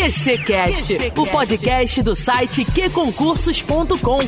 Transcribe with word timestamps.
QCcast, 0.00 0.94
o 1.14 1.26
podcast 1.30 2.02
do 2.02 2.16
site 2.16 2.64
qconcursos.com. 2.64 4.20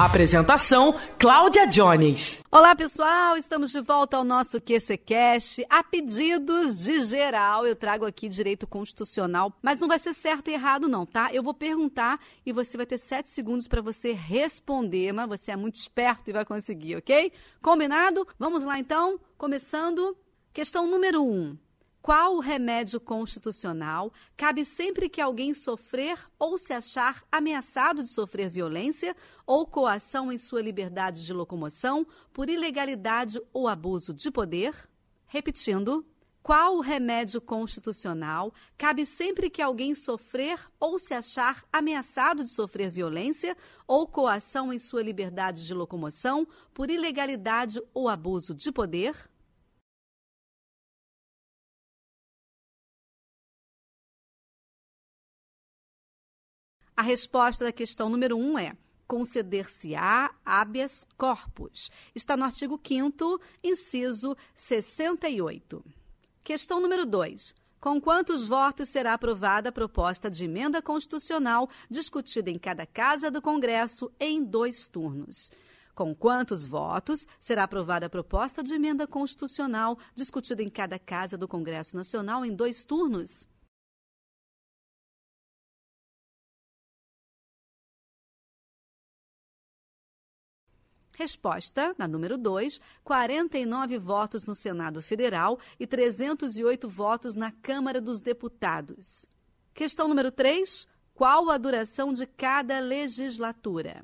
Apresentação: 0.00 0.94
Cláudia 1.18 1.66
Jones. 1.66 2.40
Olá, 2.48 2.76
pessoal, 2.76 3.36
estamos 3.36 3.72
de 3.72 3.80
volta 3.80 4.16
ao 4.16 4.22
nosso 4.22 4.60
QCcast. 4.60 5.66
A 5.68 5.82
pedidos 5.82 6.84
de 6.84 7.02
geral, 7.02 7.66
eu 7.66 7.74
trago 7.74 8.06
aqui 8.06 8.28
direito 8.28 8.68
constitucional, 8.68 9.52
mas 9.60 9.80
não 9.80 9.88
vai 9.88 9.98
ser 9.98 10.14
certo 10.14 10.48
e 10.48 10.54
errado 10.54 10.88
não, 10.88 11.04
tá? 11.04 11.30
Eu 11.32 11.42
vou 11.42 11.54
perguntar 11.54 12.20
e 12.46 12.52
você 12.52 12.76
vai 12.76 12.86
ter 12.86 12.98
sete 12.98 13.30
segundos 13.30 13.66
para 13.66 13.82
você 13.82 14.12
responder, 14.12 15.12
mas 15.12 15.28
você 15.28 15.50
é 15.50 15.56
muito 15.56 15.74
esperto 15.74 16.30
e 16.30 16.32
vai 16.32 16.44
conseguir, 16.44 16.94
ok? 16.94 17.32
Combinado? 17.60 18.28
Vamos 18.38 18.62
lá 18.62 18.78
então, 18.78 19.18
começando. 19.36 20.16
Questão 20.52 20.86
número 20.86 21.20
um. 21.20 21.58
Qual 22.02 22.38
remédio 22.38 22.98
constitucional 22.98 24.10
cabe 24.34 24.64
sempre 24.64 25.06
que 25.06 25.20
alguém 25.20 25.52
sofrer 25.52 26.18
ou 26.38 26.56
se 26.56 26.72
achar 26.72 27.22
ameaçado 27.30 28.02
de 28.02 28.08
sofrer 28.08 28.48
violência 28.48 29.14
ou 29.46 29.66
coação 29.66 30.32
em 30.32 30.38
sua 30.38 30.62
liberdade 30.62 31.26
de 31.26 31.32
locomoção 31.34 32.06
por 32.32 32.48
ilegalidade 32.48 33.38
ou 33.52 33.68
abuso 33.68 34.14
de 34.14 34.30
poder? 34.30 34.88
Repetindo, 35.26 36.02
qual 36.42 36.80
remédio 36.80 37.38
constitucional 37.38 38.54
cabe 38.78 39.04
sempre 39.04 39.50
que 39.50 39.60
alguém 39.60 39.94
sofrer 39.94 40.58
ou 40.80 40.98
se 40.98 41.12
achar 41.12 41.66
ameaçado 41.70 42.42
de 42.42 42.48
sofrer 42.48 42.90
violência 42.90 43.54
ou 43.86 44.06
coação 44.06 44.72
em 44.72 44.78
sua 44.78 45.02
liberdade 45.02 45.66
de 45.66 45.74
locomoção 45.74 46.48
por 46.72 46.90
ilegalidade 46.90 47.78
ou 47.92 48.08
abuso 48.08 48.54
de 48.54 48.72
poder? 48.72 49.29
A 57.00 57.02
resposta 57.02 57.64
da 57.64 57.72
questão 57.72 58.10
número 58.10 58.36
1 58.36 58.52
um 58.52 58.58
é 58.58 58.76
conceder-se-á 59.08 60.34
habeas 60.44 61.08
corpus. 61.16 61.90
Está 62.14 62.36
no 62.36 62.44
artigo 62.44 62.78
5 62.86 63.40
inciso 63.64 64.36
68. 64.54 65.82
Questão 66.44 66.78
número 66.78 67.06
2. 67.06 67.54
Com 67.80 67.98
quantos 67.98 68.46
votos 68.46 68.90
será 68.90 69.14
aprovada 69.14 69.70
a 69.70 69.72
proposta 69.72 70.30
de 70.30 70.44
emenda 70.44 70.82
constitucional 70.82 71.70
discutida 71.88 72.50
em 72.50 72.58
cada 72.58 72.84
casa 72.84 73.30
do 73.30 73.40
Congresso 73.40 74.12
em 74.20 74.44
dois 74.44 74.86
turnos? 74.86 75.50
Com 75.94 76.14
quantos 76.14 76.66
votos 76.66 77.26
será 77.40 77.64
aprovada 77.64 78.04
a 78.04 78.10
proposta 78.10 78.62
de 78.62 78.74
emenda 78.74 79.06
constitucional 79.06 79.96
discutida 80.14 80.62
em 80.62 80.68
cada 80.68 80.98
casa 80.98 81.38
do 81.38 81.48
Congresso 81.48 81.96
Nacional 81.96 82.44
em 82.44 82.54
dois 82.54 82.84
turnos? 82.84 83.48
Resposta, 91.20 91.94
na 91.98 92.08
número 92.08 92.38
2, 92.38 92.80
49 93.04 93.98
votos 93.98 94.46
no 94.46 94.54
Senado 94.54 95.02
Federal 95.02 95.58
e 95.78 95.86
308 95.86 96.88
votos 96.88 97.36
na 97.36 97.52
Câmara 97.52 98.00
dos 98.00 98.22
Deputados. 98.22 99.26
Questão 99.74 100.08
número 100.08 100.32
3, 100.32 100.88
qual 101.12 101.50
a 101.50 101.58
duração 101.58 102.10
de 102.14 102.26
cada 102.26 102.80
legislatura? 102.80 104.02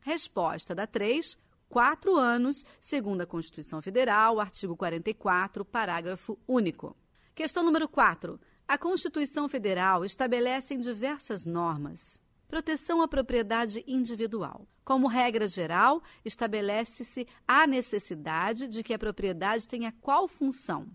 Resposta 0.00 0.74
da 0.74 0.86
3, 0.86 1.36
quatro 1.68 2.16
anos, 2.16 2.64
segundo 2.80 3.20
a 3.20 3.26
Constituição 3.26 3.82
Federal, 3.82 4.40
artigo 4.40 4.74
44, 4.74 5.66
parágrafo 5.66 6.38
único. 6.48 6.96
Questão 7.34 7.62
número 7.62 7.86
4. 7.86 8.40
A 8.70 8.78
Constituição 8.78 9.48
Federal 9.48 10.04
estabelece 10.04 10.74
em 10.74 10.78
diversas 10.78 11.44
normas 11.44 12.20
proteção 12.46 13.02
à 13.02 13.08
propriedade 13.08 13.82
individual. 13.84 14.64
Como 14.84 15.08
regra 15.08 15.48
geral, 15.48 16.00
estabelece-se 16.24 17.26
a 17.48 17.66
necessidade 17.66 18.68
de 18.68 18.84
que 18.84 18.94
a 18.94 18.98
propriedade 18.98 19.66
tenha 19.66 19.92
qual 20.00 20.28
função? 20.28 20.86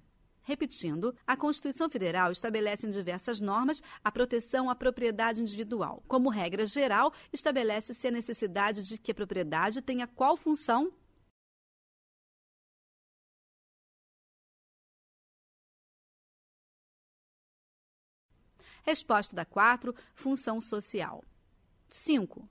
Repetindo, 0.42 1.14
a 1.28 1.36
Constituição 1.36 1.90
Federal 1.90 2.32
estabelece 2.32 2.88
em 2.88 2.92
diversas 2.92 3.42
normas 3.42 3.84
a 4.02 4.10
proteção 4.10 4.70
à 4.70 4.76
propriedade 4.76 5.42
individual. 5.42 6.02
Como 6.08 6.30
regra 6.30 6.66
geral, 6.66 7.12
estabelece-se 7.34 8.08
a 8.08 8.12
necessidade 8.12 8.84
de 8.84 8.98
que 8.98 9.12
a 9.12 9.16
propriedade 9.16 9.82
tenha 9.82 10.08
qual 10.08 10.38
função? 10.38 10.94
Resposta 18.86 19.36
da 19.36 19.44
4, 19.44 19.96
função 20.14 20.62
social. 20.62 21.24
5. 21.90 22.48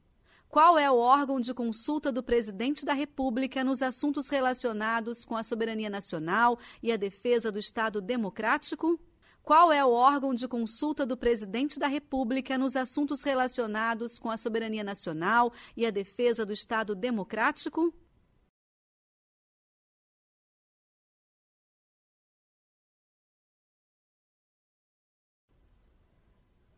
Qual 0.48 0.76
é 0.76 0.90
o 0.90 0.96
órgão 0.96 1.38
de 1.38 1.54
consulta 1.54 2.10
do 2.10 2.24
presidente 2.24 2.84
da 2.84 2.92
República 2.92 3.62
nos 3.62 3.80
assuntos 3.82 4.28
relacionados 4.28 5.24
com 5.24 5.36
a 5.36 5.44
soberania 5.44 5.88
nacional 5.88 6.58
e 6.82 6.90
a 6.90 6.96
defesa 6.96 7.52
do 7.52 7.60
Estado 7.60 8.00
democrático? 8.00 8.98
Qual 9.44 9.72
é 9.72 9.84
o 9.84 9.92
órgão 9.92 10.34
de 10.34 10.48
consulta 10.48 11.06
do 11.06 11.16
presidente 11.16 11.78
da 11.78 11.86
República 11.86 12.58
nos 12.58 12.74
assuntos 12.74 13.22
relacionados 13.22 14.18
com 14.18 14.28
a 14.28 14.36
soberania 14.36 14.82
nacional 14.82 15.52
e 15.76 15.86
a 15.86 15.90
defesa 15.90 16.44
do 16.44 16.52
Estado 16.52 16.96
democrático? 16.96 17.94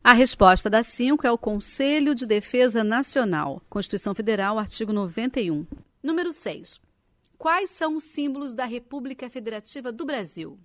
A 0.08 0.12
resposta 0.12 0.70
da 0.70 0.84
5 0.84 1.26
é 1.26 1.32
o 1.32 1.36
Conselho 1.36 2.14
de 2.14 2.24
Defesa 2.24 2.84
Nacional, 2.84 3.60
Constituição 3.68 4.14
Federal, 4.14 4.56
artigo 4.56 4.92
91. 4.92 5.66
Número 6.00 6.32
6. 6.32 6.80
Quais 7.36 7.70
são 7.70 7.96
os 7.96 8.04
símbolos 8.04 8.54
da 8.54 8.64
República 8.64 9.28
Federativa 9.28 9.90
do 9.90 10.06
Brasil? 10.06 10.60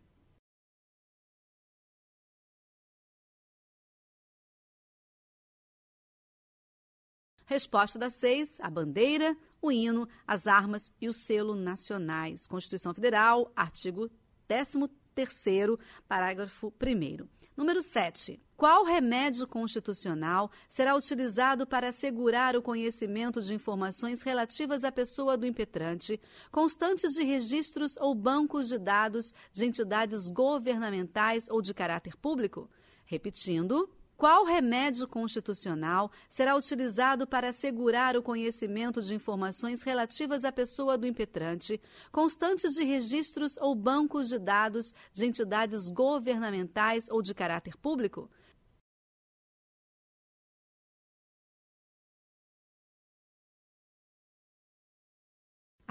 Resposta 7.48 7.98
da 7.98 8.12
6, 8.12 8.60
a 8.62 8.70
bandeira, 8.70 9.36
o 9.60 9.72
hino, 9.72 10.08
as 10.28 10.46
armas 10.46 10.94
e 11.02 11.10
o 11.10 11.14
selo 11.14 11.56
nacionais. 11.56 12.46
Constituição 12.46 12.94
Federal, 12.94 13.52
artigo 13.56 14.08
13º, 14.48 15.80
parágrafo 16.08 16.72
1 16.80 17.28
Número 17.58 17.82
7. 17.82 18.40
Qual 18.62 18.86
remédio 18.86 19.48
constitucional 19.48 20.52
será 20.70 20.96
utilizado 20.96 21.66
para 21.66 21.88
assegurar 21.88 22.56
o 22.56 22.62
conhecimento 22.62 23.42
de 23.42 23.56
informações 23.56 24.22
relativas 24.22 24.84
à 24.84 24.92
pessoa 24.92 25.36
do 25.36 25.48
impetrante, 25.48 26.22
constantes 26.52 27.10
de 27.14 27.24
registros 27.24 27.98
ou 27.98 28.14
bancos 28.14 28.68
de 28.68 28.78
dados 28.78 29.34
de 29.52 29.66
entidades 29.66 30.30
governamentais 30.30 31.50
ou 31.50 31.60
de 31.60 31.74
caráter 31.74 32.16
público? 32.16 32.70
Repetindo, 33.04 33.90
qual 34.16 34.46
remédio 34.46 35.08
constitucional 35.08 36.12
será 36.30 36.56
utilizado 36.56 37.26
para 37.26 37.50
assegurar 37.50 38.16
o 38.16 38.22
conhecimento 38.22 39.02
de 39.02 39.16
informações 39.16 39.82
relativas 39.82 40.46
à 40.46 40.52
pessoa 40.52 41.00
do 41.00 41.08
impetrante, 41.08 41.82
constantes 42.12 42.74
de 42.74 42.84
registros 42.84 43.58
ou 43.58 43.74
bancos 43.74 44.30
de 44.30 44.38
dados 44.38 44.94
de 45.12 45.26
entidades 45.26 45.90
governamentais 45.90 47.10
ou 47.10 47.24
de 47.24 47.34
caráter 47.34 47.76
público? 47.76 48.30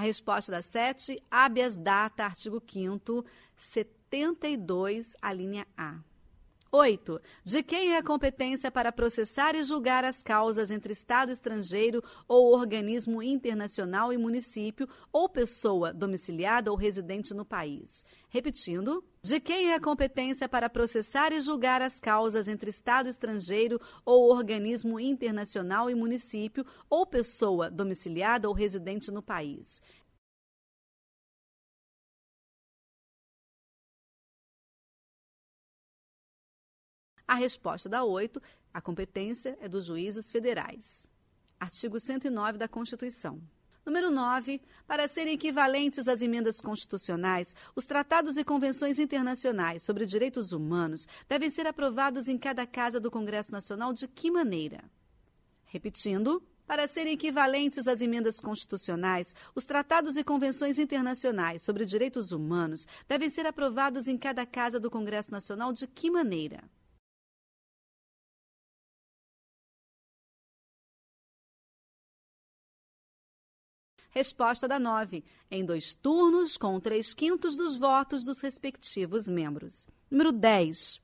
A 0.01 0.03
resposta 0.03 0.51
da 0.51 0.63
7, 0.63 1.23
habeas 1.31 1.77
data, 1.77 2.25
artigo 2.25 2.59
5 2.67 3.23
72, 3.55 5.15
a 5.21 5.31
linha 5.31 5.67
A. 5.77 6.01
8. 6.73 7.21
De 7.45 7.65
quem 7.65 7.95
é 7.95 7.99
a 7.99 8.03
competência 8.03 8.71
para 8.71 8.93
processar 8.93 9.57
e 9.57 9.65
julgar 9.65 10.05
as 10.05 10.23
causas 10.23 10.71
entre 10.71 10.93
Estado 10.93 11.33
estrangeiro 11.33 12.03
ou 12.29 12.55
organismo 12.55 13.21
internacional 13.21 14.13
e 14.13 14.17
município 14.17 14.89
ou 15.13 15.29
pessoa 15.29 15.93
domiciliada 15.93 16.71
ou 16.71 16.77
residente 16.77 17.35
no 17.35 17.45
país? 17.45 18.05
Repetindo. 18.29 19.05
De 19.23 19.39
quem 19.39 19.71
é 19.71 19.75
a 19.75 19.81
competência 19.81 20.49
para 20.49 20.71
processar 20.71 21.31
e 21.31 21.43
julgar 21.43 21.83
as 21.83 22.01
causas 22.01 22.49
entre 22.49 22.71
Estado 22.71 23.07
estrangeiro 23.07 23.79
ou 24.03 24.31
organismo 24.31 24.99
internacional 24.99 25.91
e 25.91 25.95
município 25.95 26.65
ou 26.89 27.05
pessoa 27.05 27.71
domiciliada 27.71 28.49
ou 28.49 28.55
residente 28.55 29.11
no 29.11 29.21
país? 29.21 29.83
A 37.31 37.35
resposta 37.35 37.89
da 37.89 38.03
8, 38.03 38.43
a 38.75 38.81
competência 38.81 39.57
é 39.61 39.69
dos 39.69 39.85
juízes 39.85 40.33
federais. 40.33 41.09
Artigo 41.61 42.01
109 42.01 42.59
da 42.59 42.67
Constituição. 42.67 43.41
Número 43.87 44.11
9. 44.11 44.61
Para 44.85 45.07
serem 45.07 45.35
equivalentes 45.35 46.09
às 46.09 46.23
emendas 46.23 46.61
constitucionais, 46.61 47.55
os 47.77 47.87
tratados 47.87 48.37
e 48.37 48.43
convenções 48.43 48.99
internacionais 48.99 49.85
sobre 49.85 50.07
direitos 50.07 50.51
humanos 50.51 51.07
devem 51.29 51.49
ser 51.49 51.69
aprovados 51.69 52.27
em 52.27 52.37
cada 52.37 52.67
casa 52.67 52.99
do 52.99 53.13
Congresso 53.13 53.53
Nacional 53.53 53.93
de 53.93 54.09
que 54.09 54.29
maneira? 54.29 54.83
Repetindo. 55.67 56.43
Para 56.67 56.89
serem 56.89 57.13
equivalentes 57.13 57.87
às 57.87 58.01
emendas 58.01 58.41
constitucionais, 58.41 59.37
os 59.55 59.65
tratados 59.65 60.17
e 60.17 60.25
convenções 60.25 60.81
internacionais 60.81 61.63
sobre 61.63 61.85
direitos 61.85 62.33
humanos 62.33 62.89
devem 63.07 63.31
ser 63.31 63.47
aprovados 63.47 64.09
em 64.09 64.19
cada 64.19 64.45
casa 64.45 64.81
do 64.81 64.91
Congresso 64.91 65.31
Nacional 65.31 65.73
de 65.73 65.87
que 65.87 66.11
maneira? 66.11 66.65
Resposta 74.11 74.67
da 74.67 74.79
9. 74.79 75.25
Em 75.49 75.65
dois 75.65 75.95
turnos, 75.95 76.57
com 76.57 76.81
três 76.81 77.15
quintos 77.15 77.57
dos 77.57 77.79
votos 77.79 78.25
dos 78.25 78.43
respectivos 78.43 79.29
membros. 79.29 79.87
Número 80.11 80.33
10. 80.33 81.01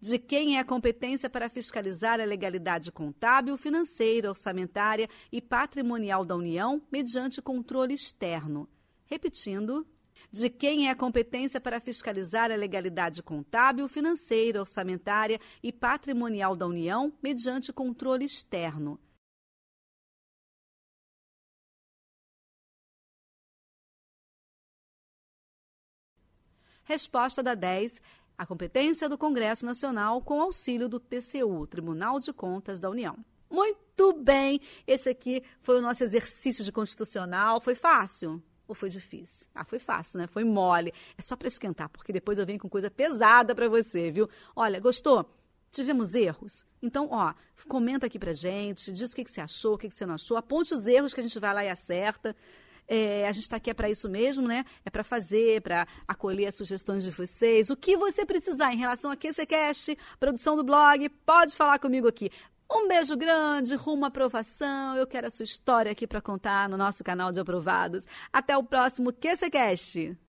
De 0.00 0.18
quem 0.18 0.56
é 0.56 0.60
a 0.60 0.64
competência 0.64 1.30
para 1.30 1.48
fiscalizar 1.48 2.20
a 2.20 2.24
legalidade 2.24 2.90
contábil, 2.90 3.56
financeira, 3.56 4.30
orçamentária 4.30 5.08
e 5.30 5.40
patrimonial 5.40 6.24
da 6.24 6.34
União 6.34 6.82
mediante 6.90 7.40
controle 7.40 7.94
externo? 7.94 8.68
Repetindo. 9.04 9.86
De 10.32 10.50
quem 10.50 10.88
é 10.88 10.90
a 10.90 10.96
competência 10.96 11.60
para 11.60 11.80
fiscalizar 11.80 12.50
a 12.50 12.56
legalidade 12.56 13.22
contábil, 13.22 13.86
financeira, 13.88 14.60
orçamentária 14.60 15.40
e 15.62 15.72
patrimonial 15.72 16.56
da 16.56 16.66
União 16.66 17.12
mediante 17.22 17.72
controle 17.72 18.24
externo? 18.24 18.98
Resposta 26.90 27.40
da 27.40 27.54
10. 27.54 28.02
A 28.36 28.44
competência 28.44 29.08
do 29.08 29.16
Congresso 29.16 29.64
Nacional 29.64 30.20
com 30.20 30.42
auxílio 30.42 30.88
do 30.88 30.98
TCU, 30.98 31.64
Tribunal 31.68 32.18
de 32.18 32.32
Contas 32.32 32.80
da 32.80 32.90
União. 32.90 33.16
Muito 33.48 34.12
bem! 34.12 34.60
Esse 34.88 35.08
aqui 35.08 35.40
foi 35.62 35.78
o 35.78 35.80
nosso 35.80 36.02
exercício 36.02 36.64
de 36.64 36.72
constitucional. 36.72 37.60
Foi 37.60 37.76
fácil? 37.76 38.42
Ou 38.66 38.74
foi 38.74 38.88
difícil? 38.88 39.46
Ah, 39.54 39.64
foi 39.64 39.78
fácil, 39.78 40.18
né? 40.18 40.26
Foi 40.26 40.42
mole. 40.42 40.92
É 41.16 41.22
só 41.22 41.36
para 41.36 41.46
esquentar, 41.46 41.88
porque 41.90 42.12
depois 42.12 42.40
eu 42.40 42.44
venho 42.44 42.58
com 42.58 42.68
coisa 42.68 42.90
pesada 42.90 43.54
para 43.54 43.68
você, 43.68 44.10
viu? 44.10 44.28
Olha, 44.56 44.80
gostou? 44.80 45.32
Tivemos 45.70 46.12
erros? 46.16 46.66
Então, 46.82 47.06
ó, 47.12 47.32
comenta 47.68 48.06
aqui 48.06 48.18
pra 48.18 48.32
gente, 48.32 48.90
diz 48.90 49.12
o 49.12 49.14
que, 49.14 49.22
que 49.22 49.30
você 49.30 49.40
achou, 49.40 49.74
o 49.74 49.78
que, 49.78 49.88
que 49.88 49.94
você 49.94 50.04
não 50.04 50.14
achou, 50.14 50.36
aponte 50.36 50.74
os 50.74 50.88
erros 50.88 51.14
que 51.14 51.20
a 51.20 51.22
gente 51.22 51.38
vai 51.38 51.54
lá 51.54 51.64
e 51.64 51.68
acerta. 51.68 52.34
É, 52.92 53.28
a 53.28 53.30
gente 53.30 53.44
está 53.44 53.54
aqui 53.54 53.70
é 53.70 53.74
para 53.74 53.88
isso 53.88 54.08
mesmo, 54.08 54.48
né? 54.48 54.64
É 54.84 54.90
para 54.90 55.04
fazer, 55.04 55.62
para 55.62 55.86
acolher 56.08 56.46
as 56.46 56.56
sugestões 56.56 57.04
de 57.04 57.10
vocês. 57.10 57.70
O 57.70 57.76
que 57.76 57.96
você 57.96 58.26
precisar 58.26 58.74
em 58.74 58.78
relação 58.78 59.12
a 59.12 59.16
QCCast, 59.16 59.96
produção 60.18 60.56
do 60.56 60.64
blog, 60.64 61.08
pode 61.24 61.54
falar 61.54 61.78
comigo 61.78 62.08
aqui. 62.08 62.30
Um 62.68 62.88
beijo 62.88 63.16
grande, 63.16 63.76
rumo 63.76 64.04
à 64.04 64.08
aprovação. 64.08 64.96
Eu 64.96 65.06
quero 65.06 65.28
a 65.28 65.30
sua 65.30 65.44
história 65.44 65.92
aqui 65.92 66.04
para 66.04 66.20
contar 66.20 66.68
no 66.68 66.76
nosso 66.76 67.04
canal 67.04 67.30
de 67.30 67.38
aprovados. 67.38 68.06
Até 68.32 68.56
o 68.56 68.64
próximo 68.64 69.12
QCCast. 69.12 70.29